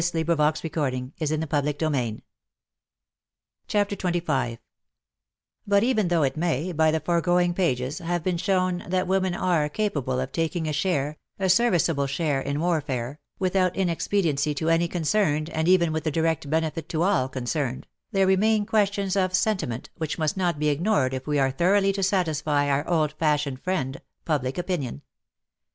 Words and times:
may 0.01 0.05
safely 0.05 0.23
be 0.33 0.41
answered 0.41 0.71
in 1.31 1.39
the 1.41 1.43
affirmative. 1.43 2.21
CHAPTER 3.67 3.95
XXV 3.95 4.57
But 5.67 5.83
even 5.83 6.07
though 6.07 6.23
It 6.23 6.35
may, 6.35 6.71
by 6.71 6.89
the 6.89 6.99
foregoing 7.01 7.53
pages, 7.53 7.99
have 7.99 8.23
been 8.23 8.37
shown 8.37 8.79
thar 8.89 9.05
women 9.05 9.35
are 9.35 9.69
capable 9.69 10.19
of 10.19 10.31
taking 10.31 10.67
a 10.67 10.73
share, 10.73 11.19
a 11.37 11.49
serviceable 11.49 12.07
share, 12.07 12.41
in 12.41 12.59
warfare, 12.59 13.19
without 13.37 13.75
inexpediency 13.75 14.55
to 14.55 14.69
any 14.71 14.87
concerned, 14.87 15.51
and 15.51 15.67
even 15.67 15.91
with 15.93 16.05
direct 16.05 16.49
benefit 16.49 16.89
to 16.89 17.03
all 17.03 17.29
concerned, 17.29 17.85
there 18.11 18.25
remain 18.25 18.65
questions 18.65 19.15
of 19.15 19.35
sentiment 19.35 19.91
which 19.97 20.17
must 20.17 20.35
not 20.35 20.57
be 20.57 20.69
ignored 20.69 21.13
if 21.13 21.27
we 21.27 21.37
are 21.37 21.51
thoroughly 21.51 21.93
to 21.93 22.01
satisfy 22.01 22.67
our 22.67 22.87
old 22.89 23.11
fashioned 23.19 23.61
friend 23.61 24.01
Public 24.25 24.57
Opinion. 24.57 25.03